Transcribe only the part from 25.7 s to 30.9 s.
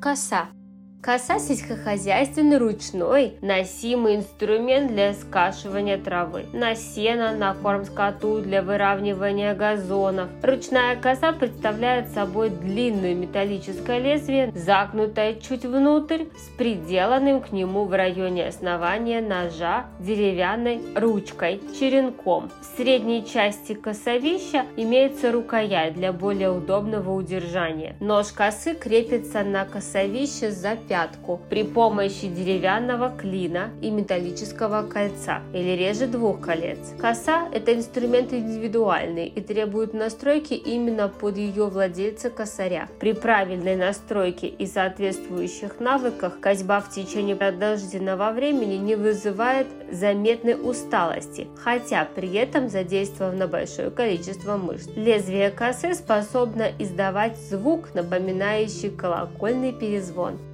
для более удобного удержания. Нож косы крепится на косовище за